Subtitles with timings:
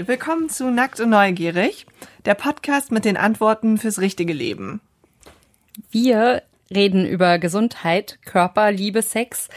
[0.00, 1.84] Hi, willkommen zu Nackt und Neugierig,
[2.24, 4.80] der Podcast mit den Antworten fürs richtige Leben.
[5.90, 6.42] Wir
[6.74, 9.50] reden über Gesundheit, Körper, Liebe, Sex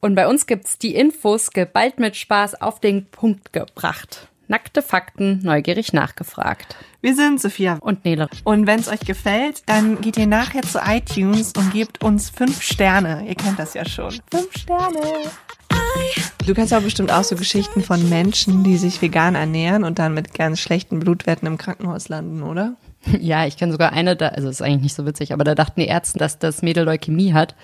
[0.00, 4.28] und bei uns gibt's die Infos geballt mit Spaß auf den Punkt gebracht.
[4.46, 6.76] Nackte Fakten, neugierig nachgefragt.
[7.00, 8.28] Wir sind Sophia Und Nele.
[8.44, 12.62] und wenn es euch gefällt, dann geht ihr nachher zu iTunes und gebt uns fünf
[12.62, 13.26] Sterne.
[13.26, 14.12] Ihr kennt das ja schon.
[14.30, 15.00] Fünf Sterne.
[16.46, 20.12] Du kennst auch bestimmt auch so Geschichten von Menschen, die sich vegan ernähren und dann
[20.12, 22.76] mit ganz schlechten Blutwerten im Krankenhaus landen, oder?
[23.20, 25.80] Ja, ich kenne sogar eine, da, also ist eigentlich nicht so witzig, aber da dachten
[25.80, 27.54] die Ärzte, dass das Mädel Leukämie hat.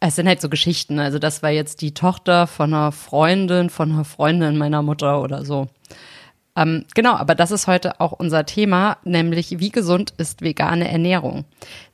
[0.00, 0.98] Es sind halt so Geschichten.
[0.98, 5.44] Also das war jetzt die Tochter von einer Freundin, von einer Freundin meiner Mutter oder
[5.44, 5.68] so.
[6.56, 11.44] Ähm, genau, aber das ist heute auch unser Thema, nämlich wie gesund ist vegane Ernährung.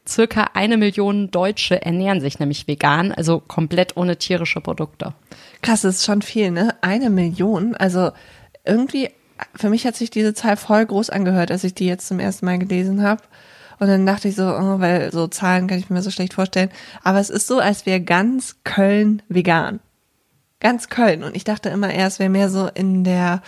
[0.06, 5.14] Circa eine Million Deutsche ernähren sich nämlich vegan, also komplett ohne tierische Produkte.
[5.62, 6.74] Krass, das ist schon viel, ne?
[6.82, 7.74] Eine Million.
[7.74, 8.10] Also
[8.64, 9.10] irgendwie,
[9.54, 12.44] für mich hat sich diese Zahl voll groß angehört, als ich die jetzt zum ersten
[12.44, 13.22] Mal gelesen habe.
[13.80, 16.70] Und dann dachte ich so, oh, weil so Zahlen kann ich mir so schlecht vorstellen.
[17.02, 19.80] Aber es ist so, als wäre ganz Köln vegan.
[20.60, 21.24] Ganz Köln.
[21.24, 23.42] Und ich dachte immer eher, es wäre mehr so in der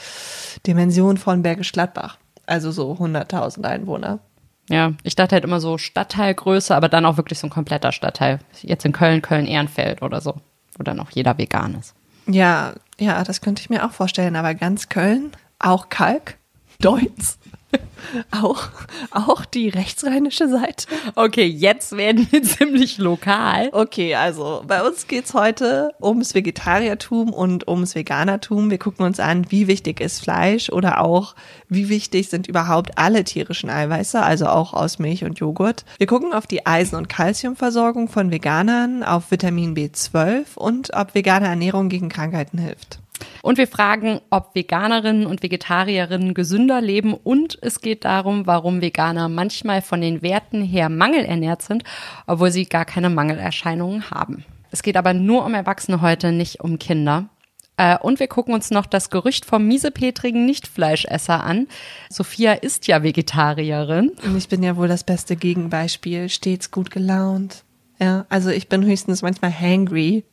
[0.66, 2.18] Dimension von Bergisch Gladbach.
[2.46, 4.20] Also so 100.000 Einwohner.
[4.68, 8.40] Ja, ich dachte halt immer so Stadtteilgröße, aber dann auch wirklich so ein kompletter Stadtteil.
[8.62, 10.34] Jetzt in Köln, Köln-Ehrenfeld oder so,
[10.76, 11.94] wo dann auch jeder vegan ist.
[12.26, 14.34] Ja, ja, das könnte ich mir auch vorstellen.
[14.34, 16.38] Aber ganz Köln, auch Kalk,
[16.80, 17.38] Deutz,
[18.30, 18.68] auch,
[19.10, 20.86] auch die rechtsrheinische Seite.
[21.14, 23.70] Okay, jetzt werden wir ziemlich lokal.
[23.72, 28.70] Okay, also bei uns geht's heute ums Vegetariertum und ums Veganertum.
[28.70, 31.34] Wir gucken uns an, wie wichtig ist Fleisch oder auch,
[31.68, 35.84] wie wichtig sind überhaupt alle tierischen Eiweiße, also auch aus Milch und Joghurt.
[35.98, 41.46] Wir gucken auf die Eisen- und Kalziumversorgung von Veganern, auf Vitamin B12 und ob vegane
[41.46, 43.00] Ernährung gegen Krankheiten hilft.
[43.42, 49.28] Und wir fragen, ob Veganerinnen und Vegetarierinnen gesünder leben und es geht darum, warum Veganer
[49.28, 51.84] manchmal von den Werten her mangelernährt sind,
[52.26, 54.44] obwohl sie gar keine Mangelerscheinungen haben.
[54.70, 57.28] Es geht aber nur um Erwachsene heute, nicht um Kinder.
[57.76, 61.68] Äh, Und wir gucken uns noch das Gerücht vom miesepetrigen Nichtfleischesser an.
[62.10, 64.12] Sophia ist ja Vegetarierin.
[64.24, 67.64] Und ich bin ja wohl das beste Gegenbeispiel, stets gut gelaunt.
[67.98, 70.24] Ja, also ich bin höchstens manchmal hangry,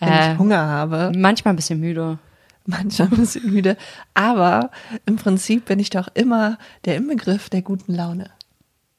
[0.00, 0.32] wenn Äh.
[0.32, 1.12] ich Hunger habe.
[1.16, 2.18] Manchmal ein bisschen müde.
[2.66, 3.76] manchmal ein bisschen müde.
[4.14, 4.70] Aber
[5.06, 8.30] im Prinzip bin ich doch immer der Inbegriff der guten Laune.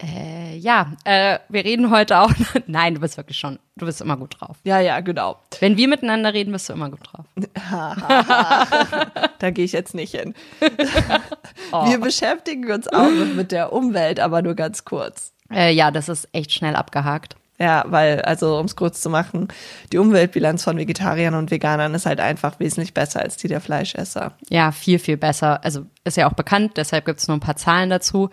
[0.01, 2.31] Äh, ja, äh, wir reden heute auch.
[2.67, 3.59] Nein, du bist wirklich schon.
[3.78, 4.57] Du bist immer gut drauf.
[4.66, 5.39] Ja, ja, genau.
[5.61, 7.25] Wenn wir miteinander reden, bist du immer gut drauf.
[9.39, 10.34] Da gehe ich jetzt nicht hin.
[10.59, 15.34] Wir beschäftigen uns auch mit der Umwelt, aber nur ganz kurz.
[15.51, 17.35] Äh, ja, das ist echt schnell abgehakt.
[17.57, 19.47] Ja, weil, also um es kurz zu machen,
[19.93, 24.33] die Umweltbilanz von Vegetariern und Veganern ist halt einfach wesentlich besser als die der Fleischesser.
[24.49, 25.63] Ja, viel, viel besser.
[25.63, 28.29] Also ist ja auch bekannt, deshalb gibt es nur ein paar Zahlen dazu.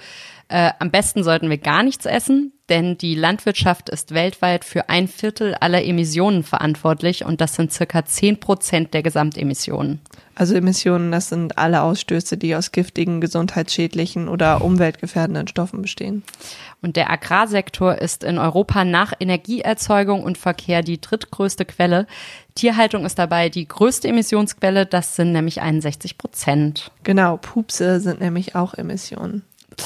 [0.53, 5.09] Äh, am besten sollten wir gar nichts essen, denn die Landwirtschaft ist weltweit für ein
[5.09, 10.01] Viertel aller Emissionen verantwortlich und das sind circa 10 Prozent der Gesamtemissionen.
[10.35, 16.23] Also Emissionen, das sind alle Ausstöße, die aus giftigen, gesundheitsschädlichen oder umweltgefährdenden Stoffen bestehen.
[16.83, 22.07] Und der Agrarsektor ist in Europa nach Energieerzeugung und Verkehr die drittgrößte Quelle.
[22.55, 26.91] Tierhaltung ist dabei die größte Emissionsquelle, das sind nämlich 61 Prozent.
[27.05, 29.45] Genau, Pupse sind nämlich auch Emissionen.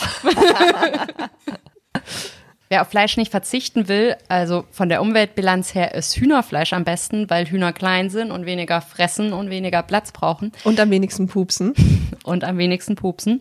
[2.69, 7.31] Wer auf Fleisch nicht verzichten will, also von der Umweltbilanz her ist Hühnerfleisch am besten,
[7.31, 11.75] weil Hühner klein sind und weniger fressen und weniger Platz brauchen Und am wenigsten pupsen.
[12.25, 13.41] und am wenigsten pupsen.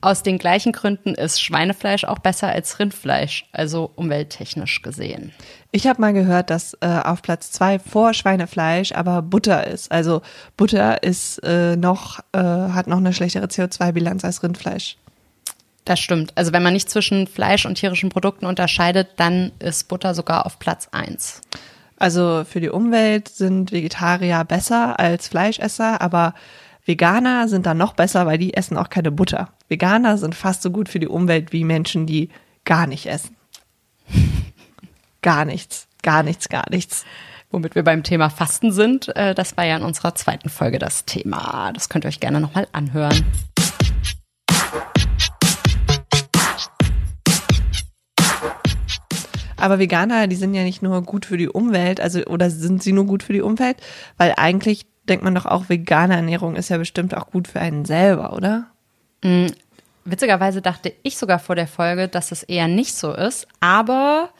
[0.00, 5.32] Aus den gleichen Gründen ist Schweinefleisch auch besser als Rindfleisch, also umwelttechnisch gesehen.
[5.72, 9.90] Ich habe mal gehört, dass äh, auf Platz zwei vor Schweinefleisch aber Butter ist.
[9.90, 10.22] Also
[10.56, 14.96] Butter ist äh, noch, äh, hat noch eine schlechtere CO2-Bilanz als Rindfleisch.
[15.84, 16.32] Das stimmt.
[16.36, 20.58] Also wenn man nicht zwischen Fleisch und tierischen Produkten unterscheidet, dann ist Butter sogar auf
[20.58, 21.40] Platz eins.
[21.96, 26.34] Also für die Umwelt sind Vegetarier besser als Fleischesser, aber
[26.86, 29.50] Veganer sind dann noch besser, weil die essen auch keine Butter.
[29.68, 32.30] Veganer sind fast so gut für die Umwelt wie Menschen, die
[32.64, 33.36] gar nicht essen.
[35.22, 37.04] Gar nichts, gar nichts, gar nichts.
[37.50, 41.04] Womit wir beim Thema Fasten sind, äh, das war ja in unserer zweiten Folge das
[41.04, 41.72] Thema.
[41.74, 43.26] Das könnt ihr euch gerne nochmal anhören.
[49.60, 52.92] Aber Veganer, die sind ja nicht nur gut für die Umwelt, also oder sind sie
[52.92, 53.76] nur gut für die Umwelt?
[54.16, 57.84] Weil eigentlich denkt man doch auch, vegane Ernährung ist ja bestimmt auch gut für einen
[57.84, 58.66] selber, oder?
[60.04, 64.30] Witzigerweise dachte ich sogar vor der Folge, dass es eher nicht so ist, aber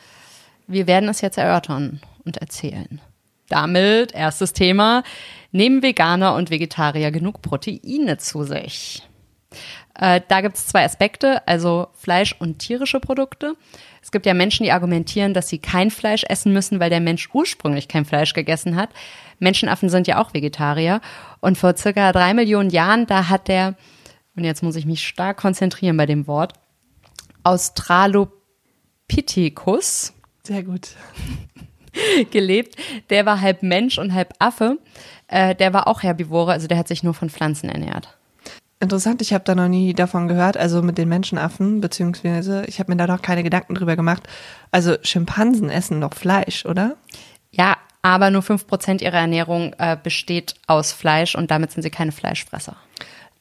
[0.67, 3.00] wir werden es jetzt erörtern und erzählen.
[3.49, 5.02] Damit, erstes Thema,
[5.50, 9.02] nehmen Veganer und Vegetarier genug Proteine zu sich?
[9.99, 13.56] Äh, da gibt es zwei Aspekte, also Fleisch und tierische Produkte.
[14.02, 17.29] Es gibt ja Menschen, die argumentieren, dass sie kein Fleisch essen müssen, weil der Mensch
[17.32, 18.91] ursprünglich kein Fleisch gegessen hat.
[19.38, 21.00] Menschenaffen sind ja auch Vegetarier.
[21.41, 23.75] Und vor circa drei Millionen Jahren, da hat der,
[24.37, 26.55] und jetzt muss ich mich stark konzentrieren bei dem Wort,
[27.44, 30.14] Australopithecus.
[30.44, 30.88] Sehr gut.
[32.31, 32.76] gelebt.
[33.11, 34.79] Der war halb Mensch und halb Affe.
[35.29, 38.17] Äh, der war auch Herbivore, also der hat sich nur von Pflanzen ernährt.
[38.82, 42.91] Interessant, ich habe da noch nie davon gehört, also mit den Menschenaffen, beziehungsweise ich habe
[42.91, 44.27] mir da noch keine Gedanken drüber gemacht.
[44.71, 46.97] Also Schimpansen essen noch Fleisch, oder?
[47.50, 51.91] Ja, aber nur fünf Prozent ihrer Ernährung äh, besteht aus Fleisch und damit sind sie
[51.91, 52.75] keine Fleischfresser.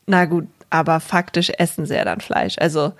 [0.06, 2.58] Na gut, aber faktisch essen sie ja dann Fleisch.
[2.60, 2.92] Also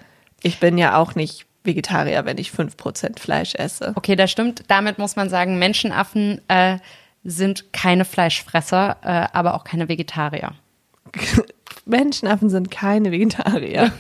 [0.42, 3.92] ich bin ja auch nicht Vegetarier, wenn ich fünf Prozent Fleisch esse.
[3.96, 4.64] Okay, das stimmt.
[4.70, 6.78] Damit muss man sagen, Menschenaffen äh,
[7.26, 10.54] sind keine Fleischfresser, äh, aber auch keine Vegetarier.
[11.90, 13.92] Menschenaffen sind keine Vegetarier.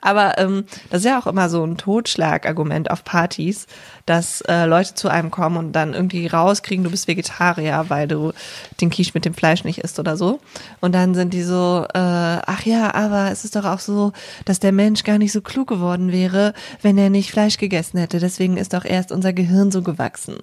[0.00, 3.66] Aber ähm, das ist ja auch immer so ein Totschlagargument auf Partys,
[4.04, 8.32] dass äh, Leute zu einem kommen und dann irgendwie rauskriegen, du bist Vegetarier, weil du
[8.80, 10.40] den Quiche mit dem Fleisch nicht isst oder so.
[10.80, 14.12] Und dann sind die so, äh, ach ja, aber es ist doch auch so,
[14.44, 16.52] dass der Mensch gar nicht so klug geworden wäre,
[16.82, 18.20] wenn er nicht Fleisch gegessen hätte.
[18.20, 20.36] Deswegen ist doch erst unser Gehirn so gewachsen.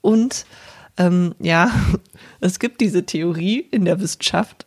[0.00, 0.46] Und
[0.96, 1.70] ähm, ja,
[2.40, 4.66] es gibt diese Theorie in der Wissenschaft,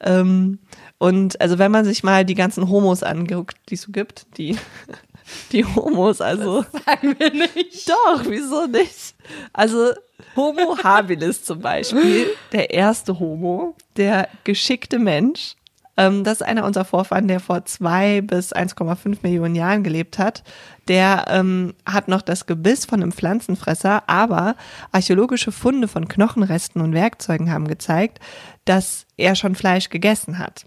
[0.00, 0.58] ähm,
[0.98, 4.56] und also wenn man sich mal die ganzen Homos anguckt, die es so gibt, die,
[5.52, 6.64] die Homos, also.
[6.72, 7.88] Das sagen wir nicht.
[7.88, 9.14] Doch, wieso nicht?
[9.52, 9.92] Also
[10.34, 15.56] Homo habilis zum Beispiel, der erste Homo, der geschickte Mensch,
[15.96, 20.42] ähm, das ist einer unserer Vorfahren, der vor zwei bis 1,5 Millionen Jahren gelebt hat.
[20.88, 24.56] Der ähm, hat noch das Gebiss von einem Pflanzenfresser, aber
[24.92, 28.20] archäologische Funde von Knochenresten und Werkzeugen haben gezeigt,
[28.64, 30.66] dass er schon Fleisch gegessen hat.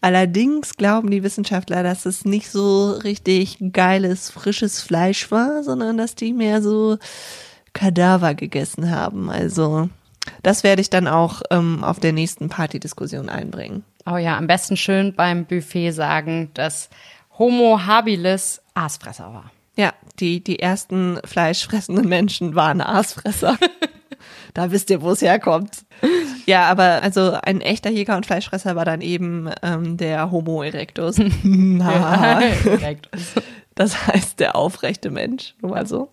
[0.00, 6.16] Allerdings glauben die Wissenschaftler, dass es nicht so richtig geiles, frisches Fleisch war, sondern dass
[6.16, 6.98] die mehr so
[7.72, 9.30] Kadaver gegessen haben.
[9.30, 9.88] Also
[10.42, 13.84] das werde ich dann auch ähm, auf der nächsten Partydiskussion einbringen.
[14.06, 16.90] Oh ja, am besten schön beim Buffet sagen, dass
[17.38, 19.50] Homo habilis Aasfresser war.
[19.76, 23.56] Ja, die, die ersten fleischfressenden Menschen waren Aasfresser.
[24.54, 25.84] da wisst ihr, wo es herkommt.
[26.46, 31.18] Ja, aber also ein echter Jäger und Fleischfresser war dann eben ähm, der Homo erectus.
[32.64, 33.32] erectus.
[33.74, 36.10] Das heißt der aufrechte Mensch, nur mal so.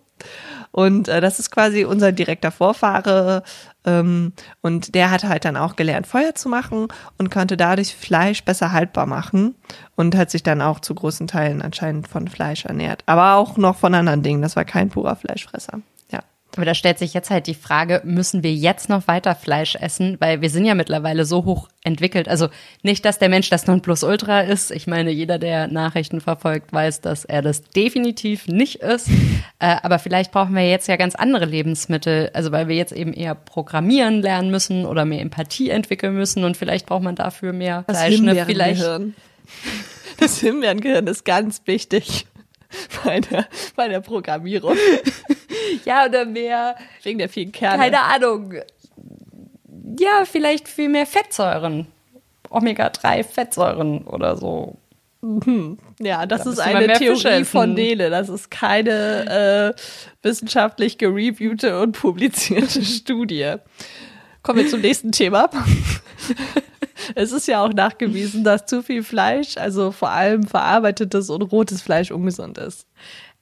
[0.72, 3.44] Und äh, das ist quasi unser direkter Vorfahre.
[3.86, 6.88] Ähm, und der hat halt dann auch gelernt, Feuer zu machen
[7.18, 9.56] und konnte dadurch Fleisch besser haltbar machen
[9.96, 13.04] und hat sich dann auch zu großen Teilen anscheinend von Fleisch ernährt.
[13.06, 14.42] Aber auch noch von anderen Dingen.
[14.42, 15.82] Das war kein purer Fleischfresser.
[16.56, 20.18] Aber da stellt sich jetzt halt die Frage, müssen wir jetzt noch weiter Fleisch essen?
[20.20, 22.28] Weil wir sind ja mittlerweile so hoch entwickelt.
[22.28, 22.50] Also
[22.82, 24.72] nicht, dass der Mensch das Nonplusultra ist.
[24.72, 29.10] Ich meine, jeder, der Nachrichten verfolgt, weiß, dass er das definitiv nicht ist.
[29.62, 32.30] Äh, aber vielleicht brauchen wir jetzt ja ganz andere Lebensmittel.
[32.34, 36.46] Also weil wir jetzt eben eher programmieren lernen müssen oder mehr Empathie entwickeln müssen.
[36.46, 38.22] Und vielleicht braucht man dafür mehr das Fleisch.
[38.22, 38.46] Ne?
[38.46, 38.84] Vielleicht.
[40.20, 42.28] Das Himbeerengehirn ist ganz wichtig
[43.06, 44.76] bei der, bei der Programmierung.
[45.86, 46.76] ja, oder mehr.
[47.04, 47.84] Wegen der vielen Kerne.
[47.84, 48.54] Keine Ahnung.
[50.00, 51.88] Ja, vielleicht viel mehr Fettsäuren.
[52.50, 54.78] Omega-3-Fettsäuren oder so.
[55.22, 55.78] Mhm.
[56.00, 58.10] Ja, das da ist eine Theorie von Nele.
[58.10, 59.82] Das ist keine äh,
[60.24, 63.56] wissenschaftlich gereviewte und publizierte Studie.
[64.42, 65.50] Kommen wir zum nächsten Thema.
[67.16, 71.82] es ist ja auch nachgewiesen, dass zu viel Fleisch, also vor allem verarbeitetes und rotes
[71.82, 72.88] Fleisch, ungesund ist.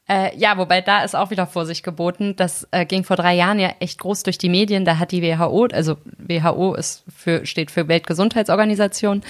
[0.09, 2.35] Äh, ja, wobei da ist auch wieder Vorsicht geboten.
[2.37, 4.85] Das äh, ging vor drei Jahren ja echt groß durch die Medien.
[4.85, 9.21] Da hat die WHO, also WHO ist für, steht für Weltgesundheitsorganisation,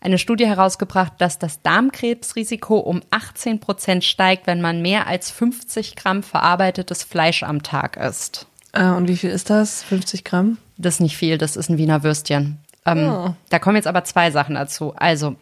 [0.00, 5.96] eine Studie herausgebracht, dass das Darmkrebsrisiko um 18 Prozent steigt, wenn man mehr als 50
[5.96, 8.46] Gramm verarbeitetes Fleisch am Tag isst.
[8.72, 9.82] Äh, und wie viel ist das?
[9.84, 10.58] 50 Gramm?
[10.76, 12.58] Das ist nicht viel, das ist ein Wiener Würstchen.
[12.86, 13.34] Ähm, oh.
[13.48, 14.94] Da kommen jetzt aber zwei Sachen dazu.
[14.94, 15.36] Also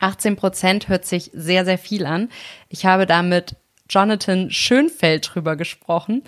[0.00, 2.30] 18 Prozent hört sich sehr, sehr viel an.
[2.68, 3.56] Ich habe damit
[3.92, 6.22] Jonathan Schönfeld drüber gesprochen.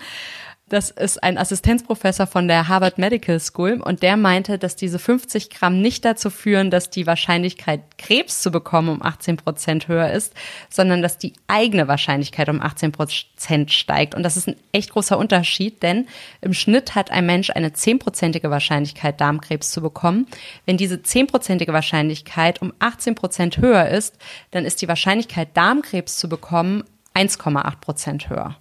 [0.67, 5.51] Das ist ein Assistenzprofessor von der Harvard Medical School und der meinte, dass diese 50
[5.51, 10.33] Gramm nicht dazu führen, dass die Wahrscheinlichkeit, Krebs zu bekommen, um 18 Prozent höher ist,
[10.71, 14.15] sondern dass die eigene Wahrscheinlichkeit um 18 Prozent steigt.
[14.15, 16.07] Und das ist ein echt großer Unterschied, denn
[16.41, 20.25] im Schnitt hat ein Mensch eine 10-prozentige Wahrscheinlichkeit, Darmkrebs zu bekommen.
[20.65, 24.17] Wenn diese 10-prozentige Wahrscheinlichkeit um 18 Prozent höher ist,
[24.49, 28.55] dann ist die Wahrscheinlichkeit, Darmkrebs zu bekommen, 1,8 Prozent höher.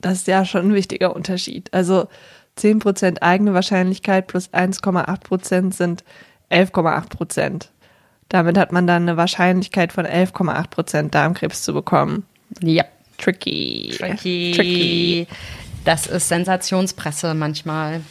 [0.00, 1.72] Das ist ja schon ein wichtiger Unterschied.
[1.72, 2.08] Also
[2.56, 6.04] 10 Prozent eigene Wahrscheinlichkeit plus 1,8 Prozent sind
[6.50, 7.70] 11,8 Prozent.
[8.28, 12.26] Damit hat man dann eine Wahrscheinlichkeit von 11,8 Prozent Darmkrebs zu bekommen.
[12.60, 12.84] Ja.
[13.16, 13.94] Tricky.
[13.96, 14.52] Tricky.
[14.54, 15.26] Tricky.
[15.84, 18.02] Das ist Sensationspresse manchmal.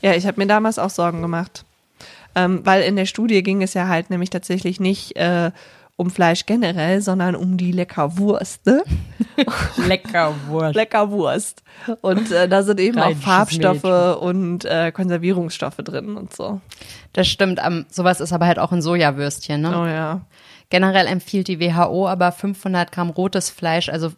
[0.00, 1.64] Ja, ich habe mir damals auch Sorgen gemacht.
[2.34, 5.50] Ähm, weil in der Studie ging es ja halt nämlich tatsächlich nicht äh,
[5.98, 8.64] um Fleisch generell, sondern um die Leckerwurst.
[8.66, 8.84] Ne?
[9.88, 10.76] Leckerwurst.
[10.76, 11.64] Leckerwurst.
[12.02, 14.14] Und äh, da sind eben auch Farbstoffe Mädchen.
[14.14, 16.60] und äh, Konservierungsstoffe drin und so.
[17.14, 17.60] Das stimmt.
[17.60, 19.60] Um, sowas ist aber halt auch in Sojawürstchen.
[19.60, 19.76] Ne?
[19.76, 20.20] Oh ja.
[20.70, 24.12] Generell empfiehlt die WHO aber 500 Gramm rotes Fleisch, also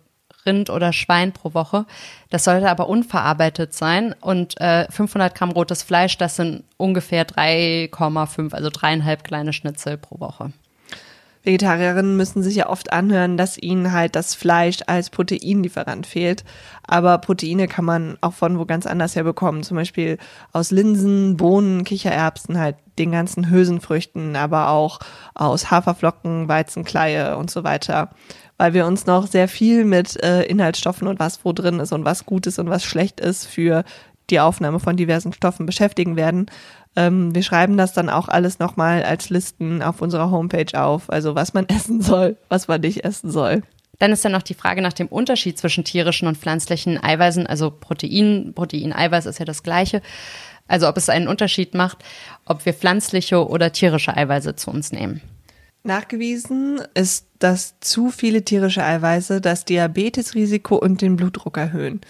[0.44, 1.86] Rind oder Schwein pro Woche.
[2.28, 4.14] Das sollte aber unverarbeitet sein.
[4.20, 10.20] Und äh, 500 Gramm rotes Fleisch, das sind ungefähr 3,5, also dreieinhalb kleine Schnitzel pro
[10.20, 10.52] Woche.
[11.42, 16.44] Vegetarierinnen müssen sich ja oft anhören, dass ihnen halt das Fleisch als Proteinlieferant fehlt.
[16.86, 19.62] Aber Proteine kann man auch von wo ganz anders her bekommen.
[19.62, 20.18] Zum Beispiel
[20.52, 24.98] aus Linsen, Bohnen, Kichererbsen, halt den ganzen Hülsenfrüchten, aber auch
[25.34, 28.10] aus Haferflocken, Weizenkleie und so weiter.
[28.58, 32.04] Weil wir uns noch sehr viel mit äh, Inhaltsstoffen und was wo drin ist und
[32.04, 33.84] was gut ist und was schlecht ist für
[34.30, 36.46] die Aufnahme von diversen Stoffen beschäftigen werden.
[37.00, 41.34] Ähm, wir schreiben das dann auch alles nochmal als Listen auf unserer Homepage auf, also
[41.34, 43.62] was man essen soll, was man nicht essen soll.
[43.98, 47.70] Dann ist dann noch die Frage nach dem Unterschied zwischen tierischen und pflanzlichen Eiweißen, also
[47.70, 50.02] Protein, Protein-Eiweiß ist ja das gleiche.
[50.68, 51.98] Also ob es einen Unterschied macht,
[52.44, 55.20] ob wir pflanzliche oder tierische Eiweiße zu uns nehmen.
[55.82, 62.00] Nachgewiesen ist, dass zu viele tierische Eiweiße das Diabetesrisiko und den Blutdruck erhöhen.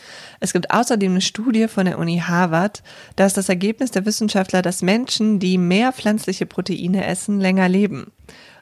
[0.40, 2.82] Es gibt außerdem eine Studie von der Uni Harvard,
[3.16, 8.12] dass das Ergebnis der Wissenschaftler, dass Menschen, die mehr pflanzliche Proteine essen, länger leben.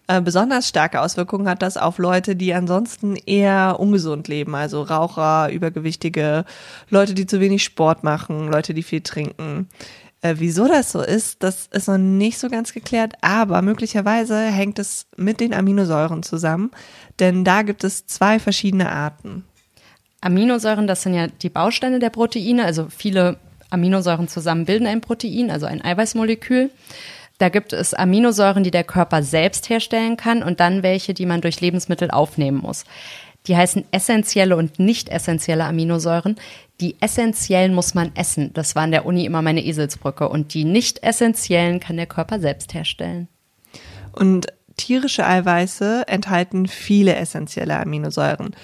[0.08, 5.50] Äh, besonders starke Auswirkungen hat das auf Leute, die ansonsten eher ungesund leben, also Raucher,
[5.50, 6.46] Übergewichtige,
[6.88, 9.68] Leute, die zu wenig Sport machen, Leute, die viel trinken.
[10.20, 14.78] Äh, wieso das so ist, das ist noch nicht so ganz geklärt, aber möglicherweise hängt
[14.78, 16.70] es mit den Aminosäuren zusammen,
[17.20, 19.44] denn da gibt es zwei verschiedene Arten.
[20.20, 23.36] Aminosäuren, das sind ja die Bausteine der Proteine, also viele
[23.70, 26.70] Aminosäuren zusammen bilden ein Protein, also ein Eiweißmolekül.
[27.38, 31.40] Da gibt es Aminosäuren, die der Körper selbst herstellen kann und dann welche, die man
[31.40, 32.84] durch Lebensmittel aufnehmen muss.
[33.48, 36.36] Die heißen essentielle und nicht essentielle Aminosäuren.
[36.80, 38.52] Die essentiellen muss man essen.
[38.52, 40.28] Das war an der Uni immer meine Eselsbrücke.
[40.28, 43.26] Und die nicht essentiellen kann der Körper selbst herstellen.
[44.12, 48.54] Und tierische Eiweiße enthalten viele essentielle Aminosäuren.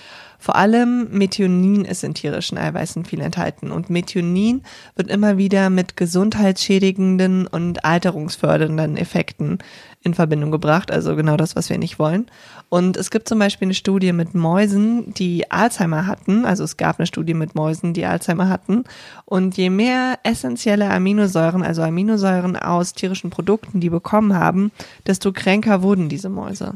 [0.45, 4.61] Vor allem Methionin ist in tierischen Eiweißen viel enthalten und Methionin
[4.95, 9.57] wird immer wieder mit gesundheitsschädigenden und alterungsfördernden Effekten
[10.03, 12.27] in Verbindung gebracht, also genau das, was wir nicht wollen.
[12.69, 16.99] Und es gibt zum Beispiel eine Studie mit Mäusen, die Alzheimer hatten, also es gab
[16.99, 18.85] eine Studie mit Mäusen, die Alzheimer hatten.
[19.25, 24.73] Und je mehr essentielle Aminosäuren, also Aminosäuren aus tierischen Produkten, die bekommen haben,
[25.07, 26.75] desto kränker wurden diese Mäuse.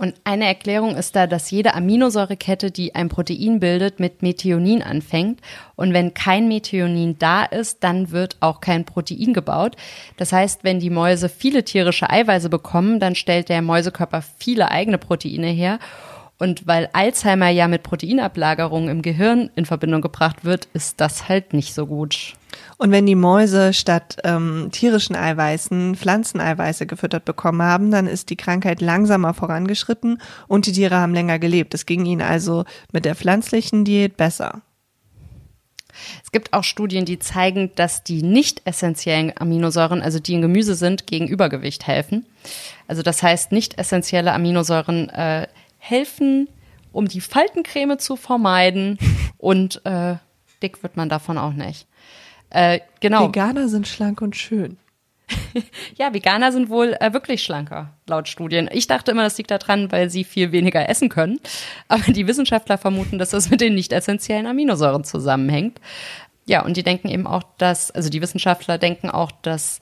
[0.00, 5.42] Und eine Erklärung ist da, dass jede Aminosäurekette, die ein Protein bildet, mit Methionin anfängt.
[5.76, 9.76] Und wenn kein Methionin da ist, dann wird auch kein Protein gebaut.
[10.16, 14.96] Das heißt, wenn die Mäuse viele tierische Eiweiße bekommen, dann stellt der Mäusekörper viele eigene
[14.96, 15.78] Proteine her.
[16.40, 21.52] Und weil Alzheimer ja mit Proteinablagerungen im Gehirn in Verbindung gebracht wird, ist das halt
[21.52, 22.32] nicht so gut.
[22.78, 28.36] Und wenn die Mäuse statt ähm, tierischen Eiweißen Pflanzeneiweiße gefüttert bekommen haben, dann ist die
[28.36, 31.74] Krankheit langsamer vorangeschritten und die Tiere haben länger gelebt.
[31.74, 34.62] Es ging ihnen also mit der pflanzlichen Diät besser.
[36.24, 40.74] Es gibt auch Studien, die zeigen, dass die nicht essentiellen Aminosäuren, also die in Gemüse
[40.74, 42.24] sind, gegen Übergewicht helfen.
[42.88, 45.46] Also das heißt, nicht essentielle Aminosäuren äh,
[45.80, 46.48] helfen,
[46.92, 48.98] um die Faltencreme zu vermeiden
[49.38, 50.16] und äh,
[50.62, 51.88] dick wird man davon auch nicht.
[52.50, 53.28] Äh, genau.
[53.28, 54.78] Veganer sind schlank und schön.
[55.96, 58.68] Ja, Veganer sind wohl äh, wirklich schlanker, laut Studien.
[58.72, 61.40] Ich dachte immer, das liegt daran, weil sie viel weniger essen können.
[61.88, 65.80] Aber die Wissenschaftler vermuten, dass das mit den nicht essentiellen Aminosäuren zusammenhängt.
[66.46, 69.80] Ja, und die denken eben auch, dass, also die Wissenschaftler denken auch, dass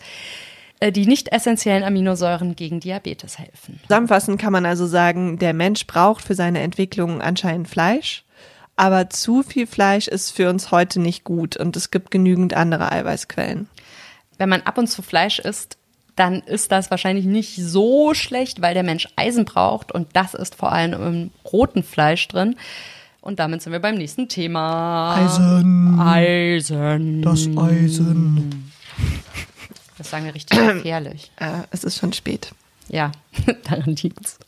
[0.81, 3.81] die nicht essentiellen Aminosäuren gegen Diabetes helfen.
[3.83, 8.25] Zusammenfassend kann man also sagen, der Mensch braucht für seine Entwicklung anscheinend Fleisch.
[8.77, 12.93] Aber zu viel Fleisch ist für uns heute nicht gut und es gibt genügend andere
[12.93, 13.69] Eiweißquellen.
[14.39, 15.79] Wenn man ab und zu Fleisch isst,
[16.15, 20.55] dann ist das wahrscheinlich nicht so schlecht, weil der Mensch Eisen braucht und das ist
[20.55, 22.55] vor allem im roten Fleisch drin.
[23.21, 25.17] Und damit sind wir beim nächsten Thema.
[25.17, 26.01] Eisen.
[26.01, 27.23] Eisen.
[27.23, 28.71] Das Eisen.
[29.99, 31.31] Das sagen wir richtig gefährlich.
[31.37, 32.53] Äh, es ist schon spät.
[32.89, 33.13] Ja,
[33.65, 34.39] daran liegt's.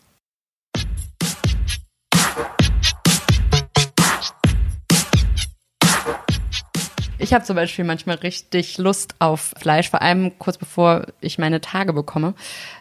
[7.19, 11.39] Ich Ich habe zum Beispiel manchmal richtig Lust auf Fleisch, vor allem kurz bevor ich
[11.39, 12.35] meine Tage bekomme.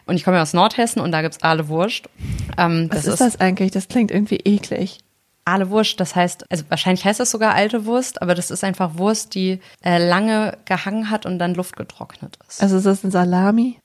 [0.06, 2.08] Und ich komme ja aus Nordhessen und da gibt's Aale Wurst.
[2.56, 3.70] Ähm, Was ist das eigentlich?
[3.70, 4.98] Das klingt irgendwie eklig.
[5.50, 8.96] Aale Wurst, das heißt, also wahrscheinlich heißt das sogar alte Wurst, aber das ist einfach
[8.98, 12.62] Wurst, die äh, lange gehangen hat und dann luftgetrocknet ist.
[12.62, 13.78] Also ist das ein Salami?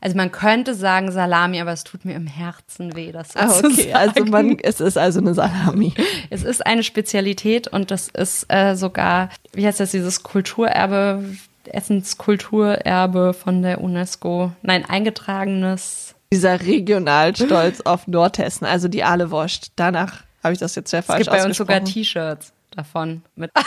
[0.00, 3.48] Also man könnte sagen Salami, aber es tut mir im Herzen weh, das so Ah,
[3.48, 3.92] zu okay.
[3.92, 5.94] Also man, es ist also eine Salami.
[6.30, 11.22] Es ist eine Spezialität und das ist äh, sogar, wie heißt das, dieses Kulturerbe,
[11.66, 14.50] Essenskulturerbe von der UNESCO.
[14.62, 16.16] Nein, eingetragenes.
[16.32, 19.72] Dieser Regionalstolz auf Nordhessen, also die Aale Wurst.
[19.76, 21.84] Danach habe ich das jetzt sehr Es falsch gibt bei uns sogar.
[21.84, 23.50] T-Shirts davon mit.
[23.54, 23.62] ja,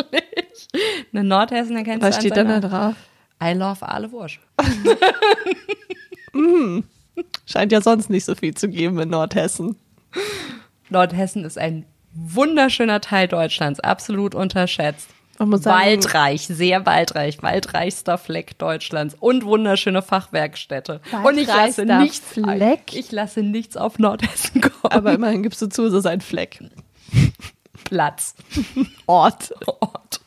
[0.10, 0.68] wirklich.
[1.12, 2.94] Eine Nordhessen erkennst Was steht denn da drauf?
[3.42, 4.38] I love Aale Wurst.
[7.46, 9.76] Scheint ja sonst nicht so viel zu geben in Nordhessen.
[10.88, 15.08] Nordhessen ist ein wunderschöner Teil Deutschlands, absolut unterschätzt.
[15.38, 21.00] Waldreich, sehr waldreich, waldreichster Fleck Deutschlands und wunderschöne Fachwerkstätte.
[21.24, 22.94] Und ich lasse nichts, Fleck?
[22.94, 24.92] ich lasse nichts auf Nordhessen kommen.
[24.92, 26.62] Aber immerhin gibst du zu, es ist ein Fleck.
[27.84, 28.34] Platz,
[29.06, 29.54] Ort.
[29.66, 30.20] Ort.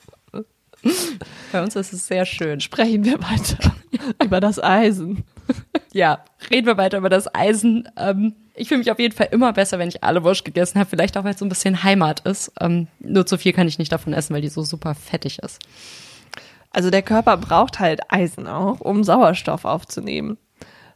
[1.51, 2.60] Bei uns ist es sehr schön.
[2.60, 3.75] Sprechen wir weiter
[4.24, 5.24] über das Eisen.
[5.93, 7.89] Ja, reden wir weiter über das Eisen.
[7.98, 10.89] Ähm, ich fühle mich auf jeden Fall immer besser, wenn ich alle Wurst gegessen habe.
[10.89, 12.51] Vielleicht auch, weil es so ein bisschen Heimat ist.
[12.62, 15.60] Ähm, nur zu viel kann ich nicht davon essen, weil die so super fettig ist.
[16.70, 20.38] Also der Körper braucht halt Eisen auch, um Sauerstoff aufzunehmen.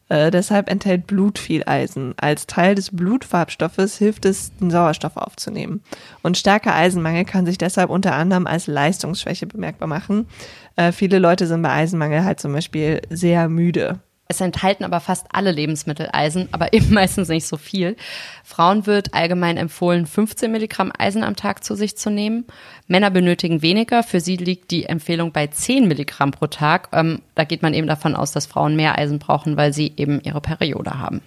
[0.08, 2.14] Äh, deshalb enthält Blut viel Eisen.
[2.18, 5.82] Als Teil des Blutfarbstoffes hilft es, den Sauerstoff aufzunehmen.
[6.22, 10.28] Und starker Eisenmangel kann sich deshalb unter anderem als Leistungsschwäche bemerkbar machen.
[10.76, 14.00] Äh, viele Leute sind bei Eisenmangel halt zum Beispiel sehr müde.
[14.28, 17.96] Es enthalten aber fast alle Lebensmittel Eisen, aber eben meistens nicht so viel.
[18.44, 22.46] Frauen wird allgemein empfohlen, 15 Milligramm Eisen am Tag zu sich zu nehmen.
[22.88, 24.04] Männer benötigen weniger.
[24.04, 26.90] Für sie liegt die Empfehlung bei 10 Milligramm pro Tag.
[26.92, 30.22] Ähm, da geht man eben davon aus, dass Frauen mehr Eisen brauchen, weil sie eben
[30.22, 31.22] ihre Periode haben.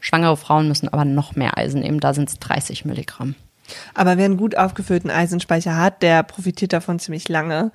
[0.00, 2.00] Schwangere Frauen müssen aber noch mehr Eisen nehmen.
[2.00, 3.34] Da sind es 30 Milligramm.
[3.94, 7.72] Aber wer einen gut aufgefüllten Eisenspeicher hat, der profitiert davon ziemlich lange.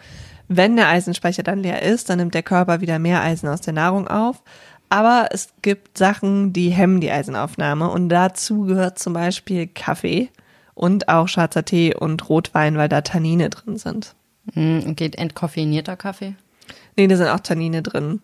[0.49, 3.73] Wenn der Eisenspeicher dann leer ist, dann nimmt der Körper wieder mehr Eisen aus der
[3.73, 4.41] Nahrung auf.
[4.89, 10.29] Aber es gibt Sachen, die hemmen die Eisenaufnahme und dazu gehört zum Beispiel Kaffee
[10.73, 14.15] und auch schwarzer Tee und Rotwein, weil da Tannine drin sind.
[14.53, 16.33] Hm, Geht entkoffeinierter Kaffee?
[16.97, 18.21] Nee, da sind auch Tannine drin.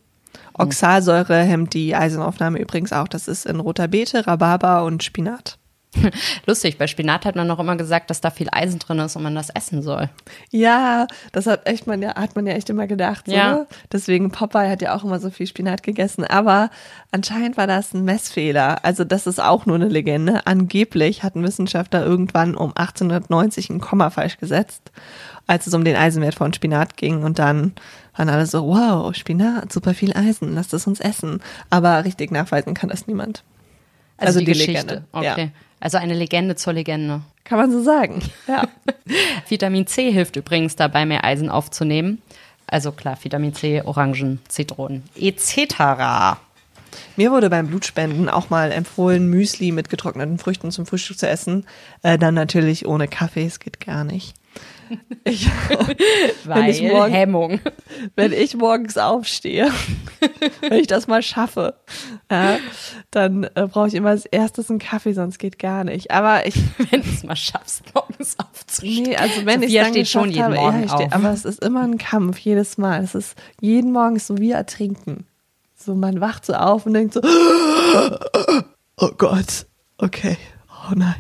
[0.54, 3.08] Oxalsäure hemmt die Eisenaufnahme übrigens auch.
[3.08, 5.60] Das ist in roter Beete, Rhabarber und Spinat.
[6.46, 9.24] Lustig, bei Spinat hat man noch immer gesagt, dass da viel Eisen drin ist und
[9.24, 10.10] man das essen soll.
[10.52, 13.26] Ja, das hat echt man ja, hat man ja echt immer gedacht.
[13.28, 13.52] So, Ja.
[13.54, 13.68] ne?
[13.92, 16.24] Deswegen Popeye hat ja auch immer so viel Spinat gegessen.
[16.26, 16.70] Aber
[17.12, 18.84] anscheinend war das ein Messfehler.
[18.84, 20.46] Also das ist auch nur eine Legende.
[20.46, 24.92] Angeblich hatten Wissenschaftler irgendwann um 1890 ein Komma falsch gesetzt,
[25.48, 27.24] als es um den Eisenwert von Spinat ging.
[27.24, 27.74] Und dann
[28.16, 31.42] waren alle so, wow, Spinat, super viel Eisen, lasst es uns essen.
[31.70, 33.44] Aber richtig nachweisen kann das niemand.
[34.18, 34.72] Also die Geschichte.
[34.74, 35.42] Legende, Okay.
[35.42, 35.48] ja.
[35.86, 37.22] Also eine Legende zur Legende.
[37.44, 38.24] Kann man so sagen.
[38.48, 38.68] Ja.
[39.48, 42.24] Vitamin C hilft übrigens dabei, mehr Eisen aufzunehmen.
[42.66, 46.40] Also klar, Vitamin C, Orangen, Zitronen, etc.
[47.18, 51.68] Mir wurde beim Blutspenden auch mal empfohlen, Müsli mit getrockneten Früchten zum Frühstück zu essen.
[52.02, 54.34] Äh, dann natürlich ohne Kaffee, es geht gar nicht.
[55.28, 55.48] Ich,
[56.46, 57.60] Weil ich morgen- Hemmung.
[58.16, 59.72] wenn ich morgens aufstehe,
[60.62, 61.74] wenn ich das mal schaffe,
[62.30, 62.58] äh,
[63.10, 66.12] dann äh, brauche ich immer als erstes einen Kaffee, sonst geht gar nicht.
[66.12, 66.56] Aber ich,
[66.92, 69.04] Wenn du es mal schaffst, morgens aufzustehen.
[69.04, 71.12] nee, also wenn ich Sophia steht schon jeden habe, Morgen ja, auf.
[71.14, 73.04] aber es ist immer ein Kampf jedes Mal.
[73.04, 75.26] Es ist jeden Morgen so wie ertrinken.
[75.76, 77.22] So man wacht so auf und denkt so,
[78.98, 79.66] oh Gott,
[79.98, 80.38] okay,
[80.70, 81.16] oh nein,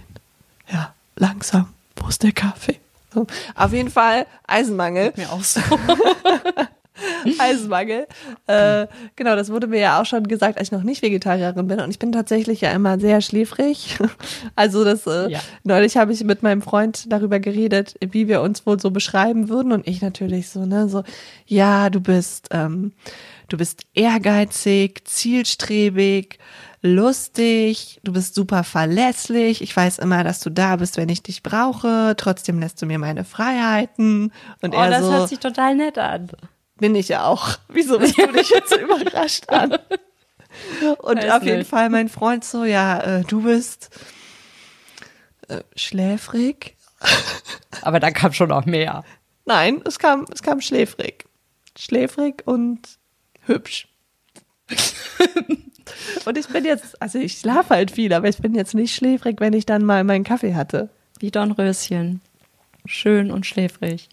[0.71, 2.79] ja, langsam, wo ist der Kaffee?
[3.55, 5.13] Auf jeden Fall Eisenmangel.
[5.15, 5.59] Mir auch so.
[7.39, 8.07] Eisenmangel.
[8.47, 11.81] Äh, genau, das wurde mir ja auch schon gesagt, als ich noch nicht Vegetarierin bin.
[11.81, 13.97] Und ich bin tatsächlich ja immer sehr schläfrig.
[14.55, 15.39] Also das äh, Ja.
[15.63, 19.73] neulich habe ich mit meinem Freund darüber geredet, wie wir uns wohl so beschreiben würden.
[19.73, 21.03] Und ich natürlich so, ne, so,
[21.45, 22.93] ja, du bist, ähm,
[23.49, 26.39] du bist ehrgeizig, zielstrebig,
[26.85, 29.61] lustig, du bist super verlässlich.
[29.61, 32.13] Ich weiß immer, dass du da bist, wenn ich dich brauche.
[32.17, 34.31] Trotzdem lässt du mir meine Freiheiten.
[34.61, 36.29] Und Oh, er das so, hört sich total nett an.
[36.77, 37.57] bin ich ja auch.
[37.67, 39.73] Wieso bist du dich jetzt so überrascht an?
[40.99, 41.69] Und Weiß auf jeden nicht.
[41.69, 43.89] Fall mein Freund so, ja, äh, du bist
[45.49, 46.77] äh, schläfrig.
[47.81, 49.03] Aber da kam schon noch mehr.
[49.45, 51.25] Nein, es kam, es kam schläfrig.
[51.77, 52.79] Schläfrig und
[53.41, 53.87] hübsch.
[56.25, 59.39] Und ich bin jetzt, also ich schlafe halt viel, aber ich bin jetzt nicht schläfrig,
[59.39, 60.89] wenn ich dann mal meinen Kaffee hatte.
[61.19, 62.21] Wie Dornröschen.
[62.85, 64.09] schön und schläfrig.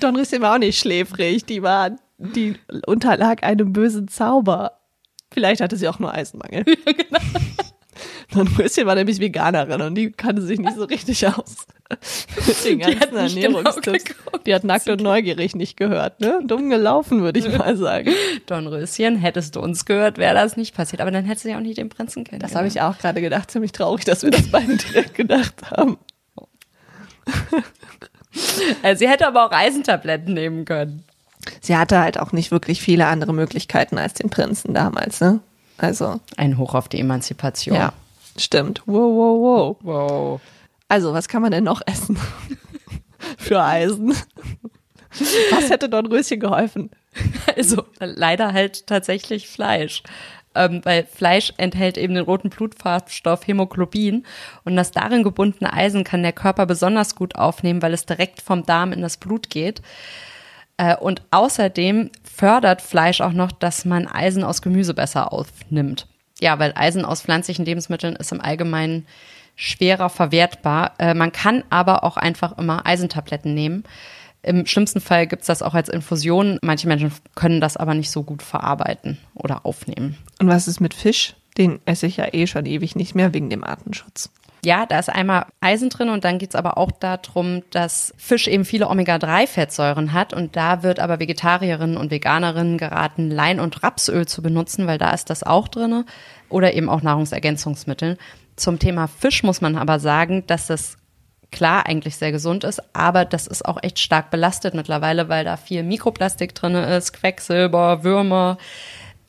[0.00, 1.44] Dornröschen war auch nicht schläfrig.
[1.46, 4.78] Die war, die unterlag einem bösen Zauber.
[5.32, 6.64] Vielleicht hatte sie auch nur Eisenmangel.
[6.84, 7.20] Genau.
[8.32, 11.66] Dornröschen war nämlich Veganerin und die kannte sich nicht so richtig aus.
[12.46, 14.04] Mit den ganzen Ernährungstipps.
[14.04, 16.40] Genau die hat nackt und neugierig nicht gehört, ne?
[16.44, 18.12] Dumm gelaufen, würde ich mal sagen.
[18.46, 21.00] Dornröschen, hättest du uns gehört, wäre das nicht passiert.
[21.00, 22.50] Aber dann hättest du ja auch nicht den Prinzen kennengelernt.
[22.50, 23.50] Das habe ich auch gerade gedacht.
[23.50, 25.98] Ziemlich traurig, dass wir das beide direkt gedacht haben.
[28.82, 31.04] Also sie hätte aber auch Eisentabletten nehmen können.
[31.60, 35.40] Sie hatte halt auch nicht wirklich viele andere Möglichkeiten als den Prinzen damals, ne?
[35.76, 36.20] Also.
[36.36, 37.76] Ein Hoch auf die Emanzipation.
[37.76, 37.92] Ja,
[38.38, 38.82] stimmt.
[38.86, 39.76] Wow, wow, wow.
[39.82, 40.40] Wow.
[40.88, 42.18] Also, was kann man denn noch essen?
[43.38, 44.14] Für Eisen.
[45.50, 46.90] Was hätte Dornröschen geholfen?
[47.56, 50.02] Also, leider halt tatsächlich Fleisch
[50.54, 54.24] ähm, weil Fleisch enthält eben den roten Blutfarbstoff Hämoglobin
[54.64, 58.64] und das darin gebundene Eisen kann der Körper besonders gut aufnehmen, weil es direkt vom
[58.64, 59.82] Darm in das Blut geht.
[60.76, 66.06] Äh, und außerdem fördert Fleisch auch noch, dass man Eisen aus Gemüse besser aufnimmt.
[66.40, 69.06] Ja, weil Eisen aus pflanzlichen Lebensmitteln ist im Allgemeinen
[69.56, 70.92] schwerer verwertbar.
[70.98, 73.84] Äh, man kann aber auch einfach immer Eisentabletten nehmen.
[74.42, 76.58] Im schlimmsten Fall gibt es das auch als Infusion.
[76.62, 80.18] Manche Menschen können das aber nicht so gut verarbeiten oder aufnehmen.
[80.38, 81.34] Und was ist mit Fisch?
[81.56, 84.30] Den esse ich ja eh schon ewig nicht mehr wegen dem Artenschutz.
[84.64, 88.48] Ja, da ist einmal Eisen drin und dann geht es aber auch darum, dass Fisch
[88.48, 94.26] eben viele Omega-3-Fettsäuren hat und da wird aber Vegetarierinnen und Veganerinnen geraten, Lein- und Rapsöl
[94.26, 96.04] zu benutzen, weil da ist das auch drin
[96.48, 98.16] oder eben auch Nahrungsergänzungsmittel.
[98.56, 100.96] Zum Thema Fisch muss man aber sagen, dass das
[101.50, 105.56] klar eigentlich sehr gesund ist, aber das ist auch echt stark belastet mittlerweile, weil da
[105.56, 108.58] viel Mikroplastik drin ist, Quecksilber, Würmer.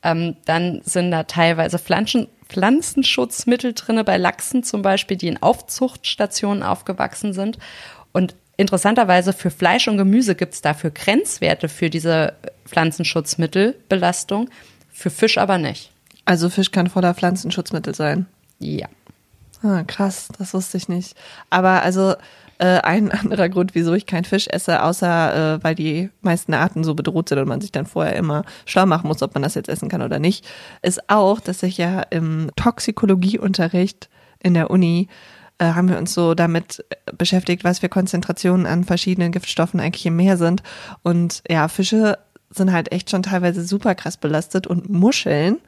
[0.02, 6.62] Ähm, dann sind da teilweise Pflanzen, Pflanzenschutzmittel drin, bei Lachsen zum Beispiel, die in Aufzuchtstationen
[6.62, 7.58] aufgewachsen sind.
[8.12, 12.34] Und interessanterweise für Fleisch und Gemüse gibt es dafür Grenzwerte für diese
[12.66, 14.50] Pflanzenschutzmittelbelastung,
[14.92, 15.90] für Fisch aber nicht.
[16.24, 18.26] Also Fisch kann voller Pflanzenschutzmittel sein.
[18.58, 18.88] Ja.
[19.62, 21.16] Ah, krass, das wusste ich nicht.
[21.50, 22.14] Aber also
[22.58, 26.84] äh, ein anderer Grund, wieso ich kein Fisch esse, außer äh, weil die meisten Arten
[26.84, 29.54] so bedroht sind und man sich dann vorher immer schlau machen muss, ob man das
[29.54, 30.46] jetzt essen kann oder nicht,
[30.82, 34.08] ist auch, dass ich ja im Toxikologieunterricht
[34.42, 35.08] in der Uni
[35.58, 36.84] äh, haben wir uns so damit
[37.16, 40.62] beschäftigt, was für Konzentrationen an verschiedenen Giftstoffen eigentlich im Meer sind.
[41.02, 42.18] Und ja, Fische
[42.50, 45.58] sind halt echt schon teilweise super krass belastet und Muscheln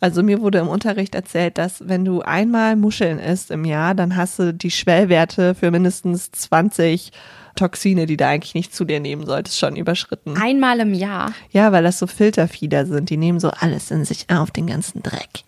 [0.00, 4.16] also mir wurde im Unterricht erzählt, dass wenn du einmal Muscheln isst im Jahr, dann
[4.16, 7.12] hast du die Schwellwerte für mindestens 20
[7.56, 10.36] Toxine, die du eigentlich nicht zu dir nehmen solltest, schon überschritten.
[10.36, 11.32] Einmal im Jahr?
[11.50, 13.10] Ja, weil das so Filterfieder sind.
[13.10, 15.44] Die nehmen so alles in sich auf, den ganzen Dreck.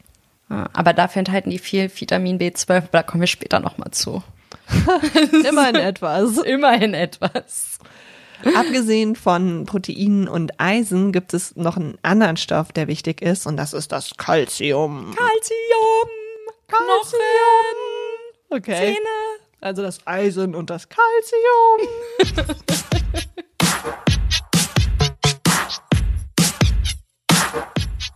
[0.51, 4.23] Ah, aber dafür enthalten die viel Vitamin B12, da kommen wir später nochmal zu.
[5.49, 6.37] Immerhin etwas.
[6.38, 7.79] Immerhin etwas.
[8.55, 13.57] Abgesehen von Proteinen und Eisen gibt es noch einen anderen Stoff, der wichtig ist, und
[13.57, 15.14] das ist das Calcium.
[15.16, 16.09] Calcium!
[16.68, 17.20] Knochen!
[18.50, 18.94] Okay.
[18.94, 19.09] Zähne!
[19.61, 21.88] Also das Eisen und das Calcium.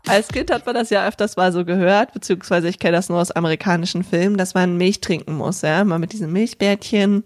[0.09, 3.21] Als Kind hat man das ja öfters mal so gehört, beziehungsweise ich kenne das nur
[3.21, 7.25] aus amerikanischen Filmen, dass man Milch trinken muss, ja, mal mit diesem Milchbärtchen.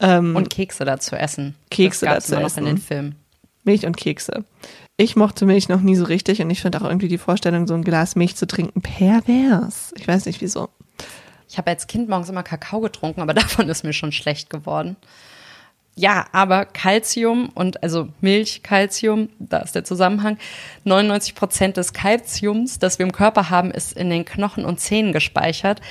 [0.00, 1.54] Ähm, und Kekse dazu essen.
[1.70, 2.64] Kekse das dazu immer essen.
[2.64, 3.14] noch in den Filmen.
[3.64, 4.44] Milch und Kekse.
[4.96, 7.74] Ich mochte Milch noch nie so richtig und ich finde auch irgendwie die Vorstellung, so
[7.74, 9.92] ein Glas Milch zu trinken, pervers.
[9.96, 10.68] Ich weiß nicht wieso.
[11.48, 14.96] Ich habe als Kind morgens immer Kakao getrunken, aber davon ist mir schon schlecht geworden.
[15.94, 20.38] Ja, aber Calcium und also Milch, Calcium, da ist der Zusammenhang.
[20.84, 25.12] 99 Prozent des Calciums, das wir im Körper haben, ist in den Knochen und Zähnen
[25.12, 25.82] gespeichert,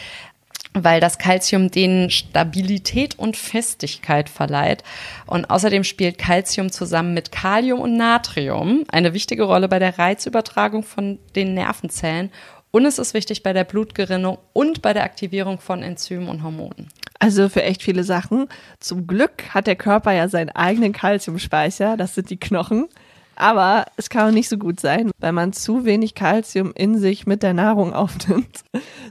[0.73, 4.83] weil das Calcium denen Stabilität und Festigkeit verleiht.
[5.27, 10.81] Und außerdem spielt Calcium zusammen mit Kalium und Natrium eine wichtige Rolle bei der Reizübertragung
[10.81, 12.31] von den Nervenzellen
[12.71, 16.87] und es ist wichtig bei der Blutgerinnung und bei der Aktivierung von Enzymen und Hormonen.
[17.19, 18.47] Also für echt viele Sachen.
[18.79, 22.87] Zum Glück hat der Körper ja seinen eigenen Kalziumspeicher, das sind die Knochen.
[23.35, 27.25] Aber es kann auch nicht so gut sein, weil man zu wenig Kalzium in sich
[27.25, 28.63] mit der Nahrung aufnimmt.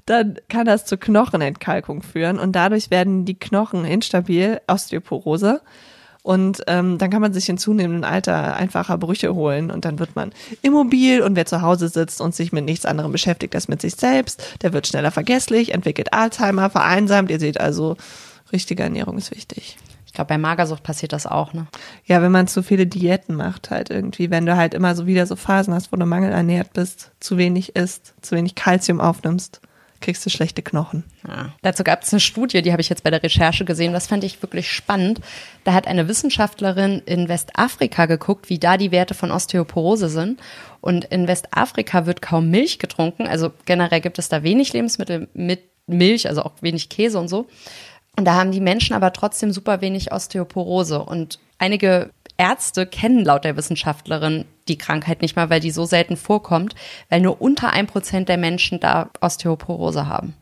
[0.06, 5.60] Dann kann das zur Knochenentkalkung führen und dadurch werden die Knochen instabil, Osteoporose.
[6.22, 10.16] Und ähm, dann kann man sich in zunehmendem Alter einfacher Brüche holen und dann wird
[10.16, 13.80] man immobil und wer zu Hause sitzt und sich mit nichts anderem beschäftigt als mit
[13.80, 17.30] sich selbst, der wird schneller vergesslich, entwickelt Alzheimer, vereinsamt.
[17.30, 17.96] Ihr seht also,
[18.52, 19.78] richtige Ernährung ist wichtig.
[20.10, 21.68] Ich glaube, bei Magersucht passiert das auch, ne?
[22.04, 25.24] Ja, wenn man zu viele Diäten macht, halt irgendwie, wenn du halt immer so wieder
[25.24, 29.60] so Phasen hast, wo du mangelernährt bist, zu wenig isst, zu wenig Kalzium aufnimmst,
[30.00, 31.04] kriegst du schlechte Knochen.
[31.26, 31.52] Ja.
[31.62, 33.92] Dazu gab es eine Studie, die habe ich jetzt bei der Recherche gesehen.
[33.92, 35.20] Das fand ich wirklich spannend.
[35.64, 40.40] Da hat eine Wissenschaftlerin in Westafrika geguckt, wie da die Werte von Osteoporose sind.
[40.80, 43.26] Und in Westafrika wird kaum Milch getrunken.
[43.26, 47.46] Also generell gibt es da wenig Lebensmittel mit Milch, also auch wenig Käse und so.
[48.16, 51.02] Und da haben die Menschen aber trotzdem super wenig Osteoporose.
[51.02, 56.16] Und einige Ärzte kennen laut der Wissenschaftlerin die Krankheit nicht mal, weil die so selten
[56.16, 56.74] vorkommt,
[57.10, 60.32] weil nur unter ein Prozent der Menschen da Osteoporose haben.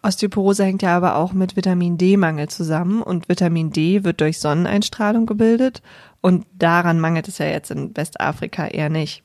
[0.00, 5.26] Osteoporose hängt ja aber auch mit Vitamin D-Mangel zusammen und Vitamin D wird durch Sonneneinstrahlung
[5.26, 5.82] gebildet
[6.20, 9.24] und daran mangelt es ja jetzt in Westafrika eher nicht.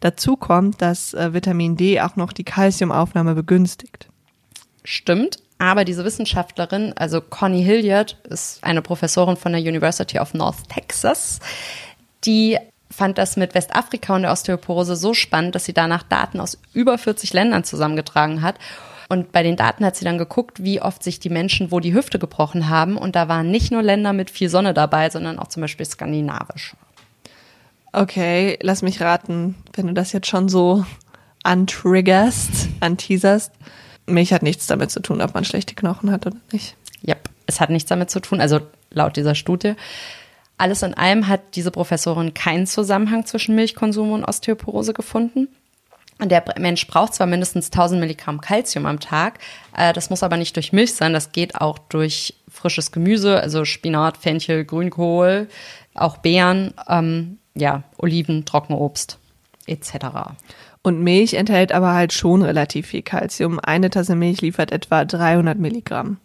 [0.00, 4.10] Dazu kommt, dass äh, Vitamin D auch noch die Kalziumaufnahme begünstigt.
[4.84, 10.68] Stimmt, aber diese Wissenschaftlerin, also Connie Hilliard, ist eine Professorin von der University of North
[10.68, 11.38] Texas,
[12.24, 12.58] die
[12.90, 16.98] fand das mit Westafrika und der Osteoporose so spannend, dass sie danach Daten aus über
[16.98, 18.56] 40 Ländern zusammengetragen hat.
[19.08, 21.94] Und bei den Daten hat sie dann geguckt, wie oft sich die Menschen, wo die
[21.94, 22.96] Hüfte gebrochen haben.
[22.96, 26.74] Und da waren nicht nur Länder mit viel Sonne dabei, sondern auch zum Beispiel skandinavisch.
[27.92, 30.84] Okay, lass mich raten, wenn du das jetzt schon so
[31.44, 33.52] antriggerst, anteaserst.
[34.12, 36.76] Milch hat nichts damit zu tun, ob man schlechte Knochen hat oder nicht.
[37.02, 39.74] Ja, es hat nichts damit zu tun, also laut dieser Studie.
[40.58, 45.48] Alles in allem hat diese Professorin keinen Zusammenhang zwischen Milchkonsum und Osteoporose gefunden.
[46.20, 49.40] Und der Mensch braucht zwar mindestens 1000 Milligramm Kalzium am Tag,
[49.76, 53.64] äh, das muss aber nicht durch Milch sein, das geht auch durch frisches Gemüse, also
[53.64, 55.48] Spinat, Fenchel, Grünkohl,
[55.94, 59.18] auch Beeren, ähm, ja, Oliven, Trockenobst
[59.66, 59.94] etc.
[60.82, 63.60] Und Milch enthält aber halt schon relativ viel Kalzium.
[63.60, 66.18] Eine Tasse Milch liefert etwa 300 Milligramm.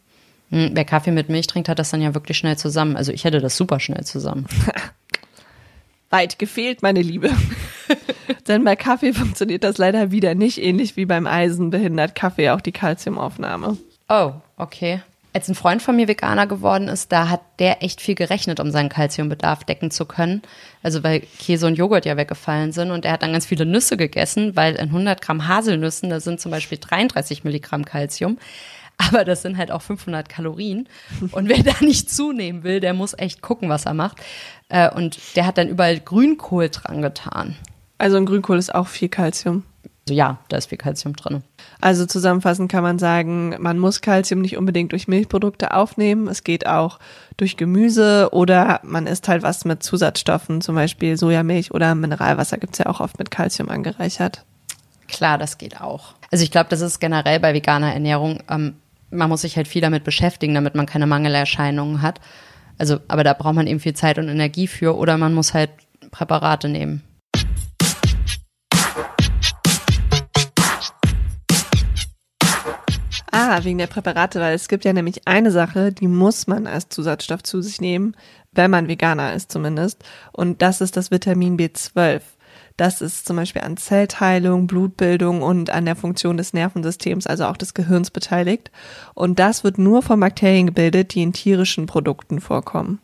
[0.49, 2.95] Hm, wer Kaffee mit Milch trinkt, hat das dann ja wirklich schnell zusammen.
[2.95, 4.47] Also ich hätte das super schnell zusammen.
[6.09, 7.29] Weit gefehlt, meine Liebe.
[8.47, 12.61] Denn bei Kaffee funktioniert das leider wieder nicht, ähnlich wie beim Eisen behindert Kaffee auch
[12.61, 13.77] die Kalziumaufnahme.
[14.09, 15.01] Oh, okay
[15.37, 18.71] als ein Freund von mir Veganer geworden ist, da hat der echt viel gerechnet, um
[18.71, 20.41] seinen Kalziumbedarf decken zu können.
[20.81, 23.97] Also weil Käse und Joghurt ja weggefallen sind und er hat dann ganz viele Nüsse
[23.97, 28.39] gegessen, weil in 100 Gramm Haselnüssen, da sind zum Beispiel 33 Milligramm Kalzium.
[28.97, 30.89] Aber das sind halt auch 500 Kalorien.
[31.31, 34.17] Und wer da nicht zunehmen will, der muss echt gucken, was er macht.
[34.69, 37.55] Äh, und der hat dann überall Grünkohl dran getan.
[37.99, 39.65] Also im Grünkohl ist auch viel Kalzium.
[40.07, 41.43] Also ja, da ist viel Kalzium drin.
[41.81, 46.29] Also zusammenfassend kann man sagen, man muss Kalzium nicht unbedingt durch Milchprodukte aufnehmen.
[46.29, 46.99] Es geht auch
[47.35, 52.75] durch Gemüse oder man isst halt was mit Zusatzstoffen, zum Beispiel Sojamilch oder Mineralwasser gibt
[52.75, 54.45] es ja auch oft mit Kalzium angereichert.
[55.09, 56.13] Klar, das geht auch.
[56.31, 58.75] Also ich glaube, das ist generell bei veganer Ernährung, ähm,
[59.09, 62.21] man muss sich halt viel damit beschäftigen, damit man keine Mangelerscheinungen hat.
[62.77, 65.71] Also, aber da braucht man eben viel Zeit und Energie für oder man muss halt
[66.11, 67.03] Präparate nehmen.
[73.37, 76.89] Ah, wegen der Präparate, weil es gibt ja nämlich eine Sache, die muss man als
[76.89, 78.15] Zusatzstoff zu sich nehmen,
[78.51, 80.03] wenn man Veganer ist zumindest.
[80.31, 82.21] Und das ist das Vitamin B12.
[82.77, 87.57] Das ist zum Beispiel an Zellteilung, Blutbildung und an der Funktion des Nervensystems, also auch
[87.57, 88.71] des Gehirns beteiligt.
[89.15, 92.99] Und das wird nur von Bakterien gebildet, die in tierischen Produkten vorkommen.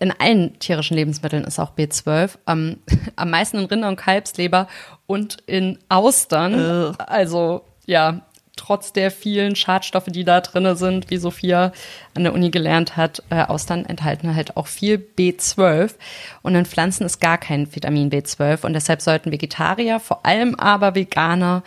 [0.00, 2.30] In allen tierischen Lebensmitteln ist auch B12.
[2.46, 2.78] Ähm,
[3.16, 4.68] am meisten in Rinder- und Kalbsleber
[5.06, 6.54] und in Austern.
[6.54, 6.94] Ugh.
[6.98, 8.22] Also ja,
[8.56, 11.72] trotz der vielen Schadstoffe, die da drin sind, wie Sophia
[12.14, 15.94] an der Uni gelernt hat, äh, Austern enthalten halt auch viel B12.
[16.42, 18.64] Und in Pflanzen ist gar kein Vitamin B12.
[18.64, 21.62] Und deshalb sollten Vegetarier, vor allem aber Veganer,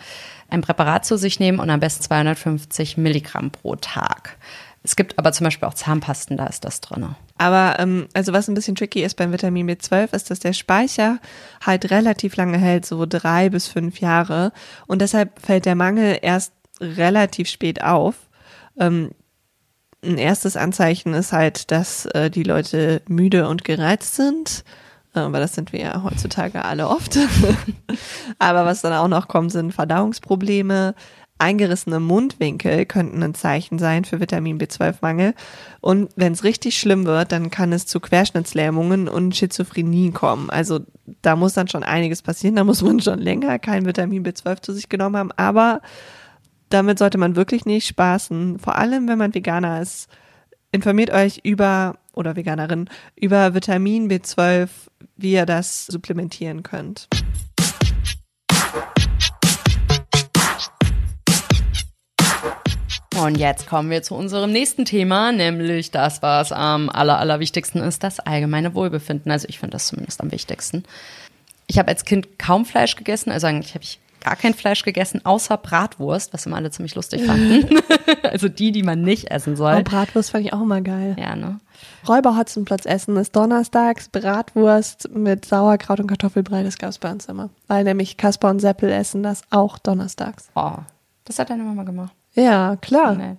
[0.50, 4.38] ein Präparat zu sich nehmen und am besten 250 Milligramm pro Tag.
[4.82, 7.14] Es gibt aber zum Beispiel auch Zahnpasten, da ist das drin.
[7.36, 11.18] Aber ähm, also was ein bisschen tricky ist beim Vitamin B12, ist, dass der Speicher
[11.64, 14.52] halt relativ lange hält, so drei bis fünf Jahre.
[14.86, 18.14] Und deshalb fällt der Mangel erst relativ spät auf.
[18.78, 19.10] Ähm,
[20.04, 24.64] ein erstes Anzeichen ist halt, dass äh, die Leute müde und gereizt sind.
[25.14, 27.18] Äh, aber das sind wir ja heutzutage alle oft.
[28.38, 30.94] aber was dann auch noch kommt, sind Verdauungsprobleme.
[31.40, 35.34] Eingerissene Mundwinkel könnten ein Zeichen sein für Vitamin B12-Mangel.
[35.80, 40.50] Und wenn es richtig schlimm wird, dann kann es zu Querschnittslähmungen und Schizophrenie kommen.
[40.50, 40.80] Also
[41.22, 42.56] da muss dann schon einiges passieren.
[42.56, 45.32] Da muss man schon länger kein Vitamin B12 zu sich genommen haben.
[45.36, 45.80] Aber
[46.68, 50.08] damit sollte man wirklich nicht spaßen, vor allem wenn man Veganer ist.
[50.70, 54.68] Informiert euch über, oder Veganerin, über Vitamin B12,
[55.16, 57.08] wie ihr das supplementieren könnt.
[63.18, 68.04] Und jetzt kommen wir zu unserem nächsten Thema, nämlich das, was am aller, allerwichtigsten ist,
[68.04, 69.32] das allgemeine Wohlbefinden.
[69.32, 70.84] Also ich finde das zumindest am wichtigsten.
[71.66, 75.24] Ich habe als Kind kaum Fleisch gegessen, also eigentlich habe ich gar kein Fleisch gegessen,
[75.24, 77.80] außer Bratwurst, was immer alle ziemlich lustig fanden.
[78.22, 79.76] also die, die man nicht essen soll.
[79.78, 81.16] Oh, Bratwurst fand ich auch immer geil.
[81.18, 81.60] Ja, ne?
[82.08, 87.50] Räuberhotzenplatz essen ist donnerstags Bratwurst mit Sauerkraut und Kartoffelbrei, das gab es bei uns immer.
[87.66, 90.48] Weil nämlich Kasper und Seppel essen das auch donnerstags.
[90.54, 90.72] Oh,
[91.24, 92.12] das hat deine Mama gemacht.
[92.34, 93.16] Ja, klar.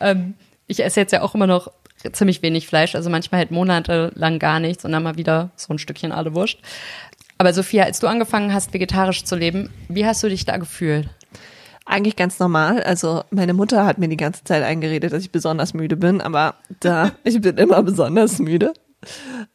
[0.00, 0.34] Ähm,
[0.66, 1.72] ich esse jetzt ja auch immer noch
[2.12, 5.78] ziemlich wenig Fleisch, also manchmal halt monatelang gar nichts und dann mal wieder so ein
[5.78, 6.58] Stückchen alle Wurst.
[7.38, 11.08] Aber Sophia, als du angefangen hast, vegetarisch zu leben, wie hast du dich da gefühlt?
[11.86, 12.82] Eigentlich ganz normal.
[12.82, 16.56] Also meine Mutter hat mir die ganze Zeit eingeredet, dass ich besonders müde bin, aber
[16.80, 18.74] da, ich bin immer besonders müde.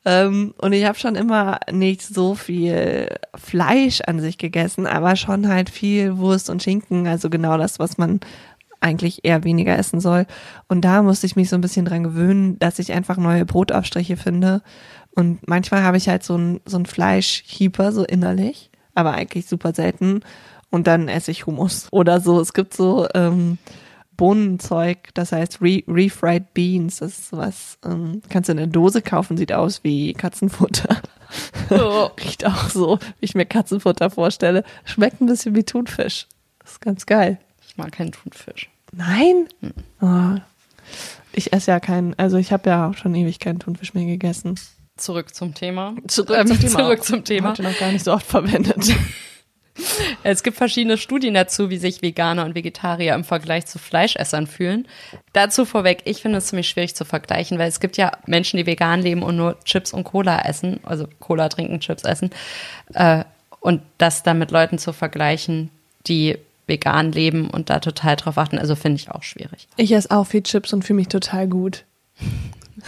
[0.05, 5.49] Ähm, und ich habe schon immer nicht so viel Fleisch an sich gegessen, aber schon
[5.49, 8.21] halt viel Wurst und Schinken, also genau das, was man
[8.79, 10.25] eigentlich eher weniger essen soll.
[10.67, 14.17] Und da musste ich mich so ein bisschen dran gewöhnen, dass ich einfach neue Brotaufstriche
[14.17, 14.61] finde.
[15.15, 19.73] Und manchmal habe ich halt so ein, so ein Fleischhieper so innerlich, aber eigentlich super
[19.73, 20.21] selten.
[20.69, 22.39] Und dann esse ich Hummus oder so.
[22.39, 23.59] Es gibt so ähm,
[24.17, 26.97] Bohnenzeug, das heißt Re Refried Beans.
[26.97, 31.01] Das ist sowas, ähm, kannst du in der Dose kaufen, sieht aus wie Katzenfutter.
[31.69, 32.09] Oh.
[32.23, 34.63] Riecht auch so, wie ich mir Katzenfutter vorstelle.
[34.85, 36.27] Schmeckt ein bisschen wie Thunfisch.
[36.59, 37.39] Das ist ganz geil.
[37.67, 38.69] Ich mag keinen Thunfisch.
[38.91, 39.47] Nein?
[39.61, 39.73] Hm.
[40.01, 40.41] Oh.
[41.33, 44.55] Ich esse ja keinen, also ich habe ja auch schon ewig keinen Thunfisch mehr gegessen.
[44.97, 45.95] Zurück zum Thema.
[46.07, 46.77] Zurück ähm, zum Thema.
[46.77, 47.49] Zurück zum Thema.
[47.49, 48.95] Heute noch gar nicht so oft verwendet.
[50.23, 54.87] Es gibt verschiedene Studien dazu, wie sich Veganer und Vegetarier im Vergleich zu Fleischessern fühlen.
[55.33, 58.65] Dazu vorweg, ich finde es ziemlich schwierig zu vergleichen, weil es gibt ja Menschen, die
[58.65, 62.29] vegan leben und nur Chips und Cola essen, also Cola trinken, Chips essen.
[62.93, 63.23] Äh,
[63.59, 65.71] und das dann mit Leuten zu vergleichen,
[66.05, 69.67] die vegan leben und da total drauf achten, also finde ich auch schwierig.
[69.77, 71.83] Ich esse auch viel Chips und fühle mich total gut.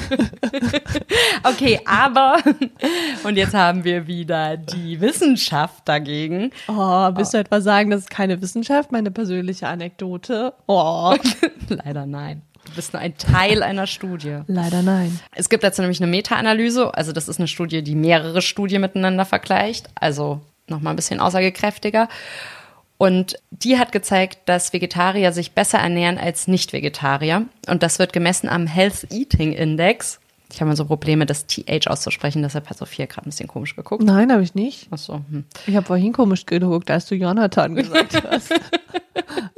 [1.44, 2.38] okay, aber
[3.24, 6.52] und jetzt haben wir wieder die Wissenschaft dagegen.
[6.68, 10.54] Oh, willst du etwa sagen, das ist keine Wissenschaft, meine persönliche Anekdote?
[10.68, 11.16] Oh.
[11.70, 12.42] Leider nein.
[12.66, 14.40] Du bist nur ein Teil einer Studie.
[14.48, 15.20] Leider nein.
[15.36, 16.94] Es gibt dazu nämlich eine Meta-Analyse.
[16.96, 19.90] Also das ist eine Studie, die mehrere Studien miteinander vergleicht.
[19.96, 22.10] Also nochmal ein bisschen aussagekräftiger.
[22.98, 27.46] Und die hat gezeigt, dass Vegetarier sich besser ernähren als Nicht-Vegetarier.
[27.68, 30.20] Und das wird gemessen am Health Eating Index.
[30.52, 33.76] Ich habe mal so Probleme, das TH auszusprechen, deshalb hat Sophia gerade ein bisschen komisch
[33.76, 34.04] geguckt.
[34.04, 34.88] Nein, habe ich nicht.
[34.92, 35.16] Ach so.
[35.16, 35.44] Hm.
[35.66, 38.54] Ich habe vorhin komisch geguckt, als du Jonathan gesagt hast.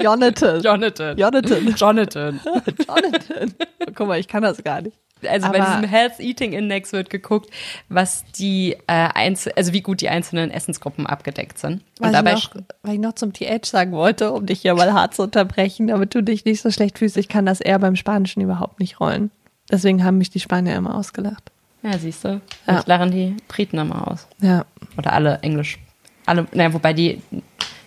[0.02, 0.62] Jonathan.
[0.62, 1.17] Jonathan.
[1.17, 1.76] Jonathan.
[1.76, 2.39] Jonathan.
[2.88, 3.54] Jonathan.
[3.93, 4.97] Guck mal, ich kann das gar nicht.
[5.28, 7.50] Also Aber bei diesem Health Eating Index wird geguckt,
[7.90, 11.84] was die äh, Einzel also wie gut die einzelnen Essensgruppen abgedeckt sind.
[12.00, 14.94] Und dabei ich noch, weil ich noch zum TH sagen wollte, um dich hier mal
[14.94, 17.96] hart zu unterbrechen, damit du dich nicht so schlecht fühlst, ich kann das eher beim
[17.96, 19.32] Spanischen überhaupt nicht rollen.
[19.72, 21.52] Deswegen haben mich die Spanier immer ausgelacht.
[21.84, 22.42] Ja, siehst du.
[22.68, 22.80] Ja.
[22.80, 24.28] Ich lachen die Briten immer aus.
[24.40, 24.66] Ja.
[24.98, 25.80] Oder alle Englisch.
[26.26, 27.22] Alle, naja, wobei die,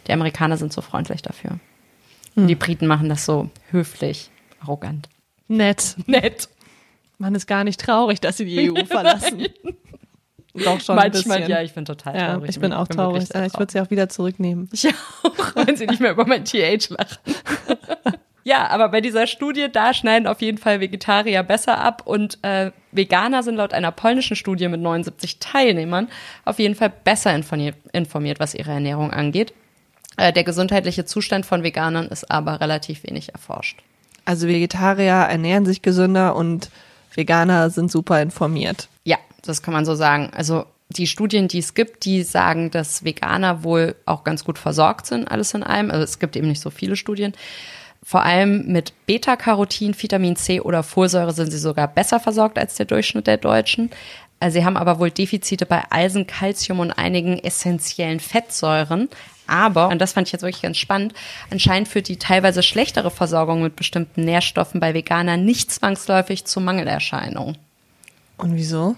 [0.07, 1.59] die Amerikaner sind so freundlich dafür.
[2.35, 2.47] Hm.
[2.47, 5.09] Die Briten machen das so höflich, arrogant.
[5.49, 5.97] Nett.
[6.07, 6.49] Nett.
[7.21, 9.47] Man ist gar nicht traurig, dass sie die EU verlassen.
[10.55, 12.43] Doch schon Manchmal, ja, ich bin total traurig.
[12.43, 13.25] Ja, ich bin auch bin traurig.
[13.25, 14.71] Ich würde sie auch wieder zurücknehmen.
[14.73, 17.19] Ich auch, wenn sie nicht mehr über mein TH lachen.
[18.45, 22.73] ja, aber bei dieser Studie, da schneiden auf jeden Fall Vegetarier besser ab und äh,
[22.91, 26.09] Veganer sind laut einer polnischen Studie mit 79 Teilnehmern
[26.47, 29.53] auf jeden Fall besser informiert, informiert was ihre Ernährung angeht.
[30.17, 33.83] Äh, der gesundheitliche Zustand von Veganern ist aber relativ wenig erforscht.
[34.25, 36.71] Also Vegetarier ernähren sich gesünder und
[37.15, 38.89] Veganer sind super informiert.
[39.05, 40.31] Ja, das kann man so sagen.
[40.35, 45.07] Also die Studien, die es gibt, die sagen, dass Veganer wohl auch ganz gut versorgt
[45.07, 45.91] sind, alles in allem.
[45.91, 47.33] Also es gibt eben nicht so viele Studien.
[48.03, 52.87] Vor allem mit Beta-Carotin, Vitamin C oder Folsäure sind sie sogar besser versorgt als der
[52.87, 53.91] Durchschnitt der Deutschen.
[54.41, 59.11] Also sie haben aber wohl Defizite bei Eisen, Calcium und einigen essentiellen Fettsäuren.
[59.51, 61.13] Aber, und das fand ich jetzt wirklich ganz spannend,
[61.51, 67.59] anscheinend führt die teilweise schlechtere Versorgung mit bestimmten Nährstoffen bei Veganern nicht zwangsläufig zu Mangelerscheinungen.
[68.37, 68.97] Und wieso?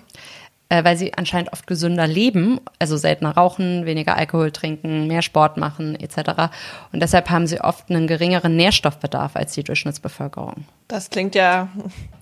[0.68, 5.57] Äh, weil sie anscheinend oft gesünder leben, also seltener rauchen, weniger Alkohol trinken, mehr Sport
[5.57, 6.53] machen etc.
[6.92, 10.64] Und deshalb haben sie oft einen geringeren Nährstoffbedarf als die Durchschnittsbevölkerung.
[10.88, 11.68] Das klingt ja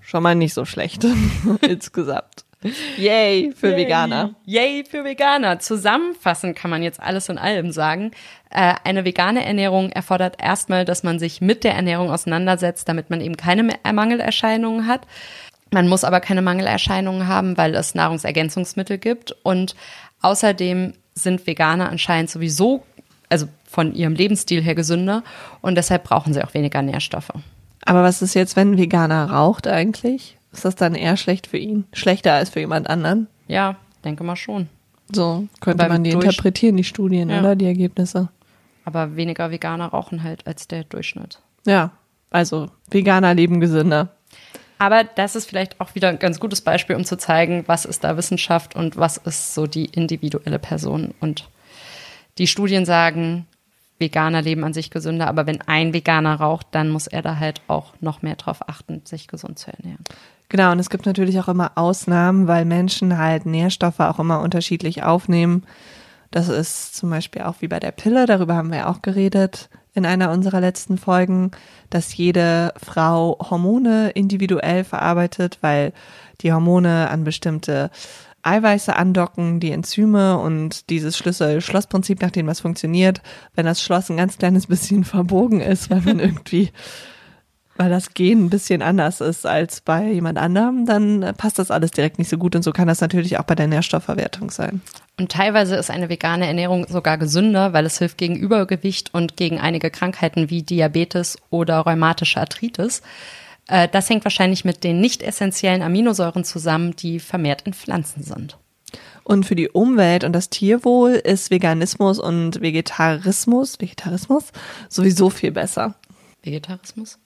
[0.00, 1.04] schon mal nicht so schlecht
[1.62, 2.44] insgesamt.
[2.98, 3.76] Yay für Yay.
[3.76, 4.34] Veganer.
[4.44, 5.58] Yay für Veganer.
[5.60, 8.10] Zusammenfassend kann man jetzt alles in allem sagen.
[8.50, 13.20] Äh, eine vegane Ernährung erfordert erstmal, dass man sich mit der Ernährung auseinandersetzt, damit man
[13.20, 15.06] eben keine Mangelerscheinungen hat.
[15.70, 19.34] Man muss aber keine Mangelerscheinungen haben, weil es Nahrungsergänzungsmittel gibt.
[19.42, 19.74] Und
[20.20, 22.82] außerdem sind Veganer anscheinend sowieso,
[23.28, 25.22] also von ihrem Lebensstil her gesünder
[25.60, 27.30] und deshalb brauchen sie auch weniger Nährstoffe.
[27.84, 30.36] Aber was ist jetzt, wenn ein Veganer raucht eigentlich?
[30.52, 31.84] Ist das dann eher schlecht für ihn?
[31.92, 33.28] Schlechter als für jemand anderen?
[33.46, 34.68] Ja, denke mal schon.
[35.12, 37.40] So könnte man die durch- interpretieren, die Studien, Ja.
[37.40, 37.56] oder?
[37.56, 38.28] Die Ergebnisse.
[38.84, 41.40] Aber weniger Veganer rauchen halt als der Durchschnitt.
[41.66, 41.92] Ja,
[42.30, 44.08] also Veganer leben gesünder.
[44.78, 48.02] Aber das ist vielleicht auch wieder ein ganz gutes Beispiel, um zu zeigen, was ist
[48.02, 51.12] da Wissenschaft und was ist so die individuelle Person.
[51.20, 51.48] Und
[52.38, 53.46] die Studien sagen,
[53.98, 57.60] Veganer leben an sich gesünder, aber wenn ein Veganer raucht, dann muss er da halt
[57.68, 60.02] auch noch mehr drauf achten, sich gesund zu ernähren.
[60.50, 65.04] Genau, und es gibt natürlich auch immer Ausnahmen, weil Menschen halt Nährstoffe auch immer unterschiedlich
[65.04, 65.62] aufnehmen.
[66.32, 70.04] Das ist zum Beispiel auch wie bei der Pille, darüber haben wir auch geredet in
[70.06, 71.52] einer unserer letzten Folgen,
[71.88, 75.92] dass jede Frau Hormone individuell verarbeitet, weil
[76.40, 77.90] die Hormone an bestimmte
[78.42, 83.20] Eiweiße andocken, die Enzyme und dieses Schlüssel-Schloss-Prinzip, nach dem was funktioniert,
[83.54, 86.70] wenn das Schloss ein ganz kleines bisschen verbogen ist, weil man irgendwie
[87.80, 91.92] weil das Gen ein bisschen anders ist als bei jemand anderem, dann passt das alles
[91.92, 94.82] direkt nicht so gut und so kann das natürlich auch bei der Nährstoffverwertung sein.
[95.18, 99.58] Und teilweise ist eine vegane Ernährung sogar gesünder, weil es hilft gegen Übergewicht und gegen
[99.58, 103.00] einige Krankheiten wie Diabetes oder rheumatische Arthritis.
[103.66, 108.58] Äh, Das hängt wahrscheinlich mit den nicht essentiellen Aminosäuren zusammen, die vermehrt in Pflanzen sind.
[109.24, 114.52] Und für die Umwelt und das Tierwohl ist Veganismus und Vegetarismus, Vegetarismus
[114.90, 115.94] sowieso viel besser.
[116.42, 117.19] Vegetarismus?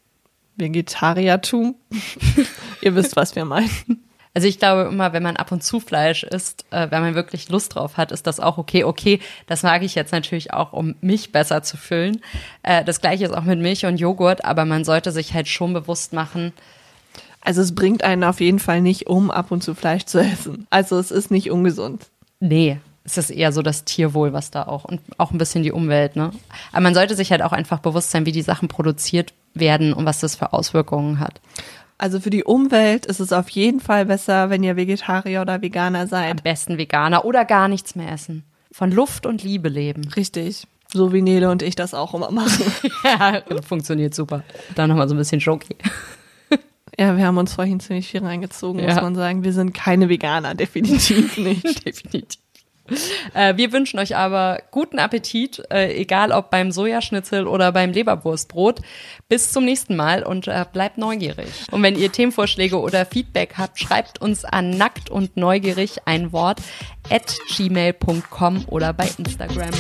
[0.57, 1.75] Vegetariertum.
[2.81, 3.71] Ihr wisst, was wir meinen.
[4.37, 7.49] Also ich glaube immer, wenn man ab und zu Fleisch isst, äh, wenn man wirklich
[7.51, 8.83] Lust drauf hat, ist das auch okay.
[8.83, 12.21] Okay, das mag ich jetzt natürlich auch, um mich besser zu füllen.
[12.65, 15.73] Äh, das gleiche ist auch mit Milch und Joghurt, aber man sollte sich halt schon
[15.73, 16.53] bewusst machen,
[17.43, 20.67] Also es bringt einen auf jeden Fall nicht um, ab und zu Fleisch zu essen.
[20.71, 22.07] Also es ist nicht ungesund.
[22.41, 25.73] nee, es ist eher so das Tierwohl, was da auch und auch ein bisschen die
[25.73, 26.31] Umwelt, ne?
[26.73, 30.07] Aber man sollte sich halt auch einfach bewusst sein, wie die Sachen produziert werden und
[30.07, 31.41] was das für Auswirkungen hat.
[31.99, 36.01] Also für die Umwelt ist es auf jeden Fall besser, wenn ihr Vegetarier oder Veganer
[36.01, 36.43] Am seid.
[36.43, 38.43] besten Veganer oder gar nichts mehr essen.
[38.73, 40.09] Von Luft und Liebe leben.
[40.17, 40.67] Richtig.
[40.93, 42.65] So wie Nele und ich das auch immer machen.
[43.05, 44.43] ja, funktioniert super.
[44.75, 45.77] Dann nochmal so ein bisschen Schoki.
[46.99, 48.87] Ja, wir haben uns vorhin ziemlich viel reingezogen, Ja.
[48.95, 49.43] muss man sagen.
[49.45, 51.65] Wir sind keine Veganer, definitiv nicht.
[51.87, 52.41] Definitiv.
[53.33, 58.81] Äh, wir wünschen euch aber guten Appetit, äh, egal ob beim Sojaschnitzel oder beim Leberwurstbrot.
[59.29, 61.49] Bis zum nächsten Mal und äh, bleibt neugierig.
[61.71, 66.61] Und wenn ihr Themenvorschläge oder Feedback habt, schreibt uns an nackt und neugierig ein Wort
[67.11, 69.71] at gmail.com oder bei Instagram.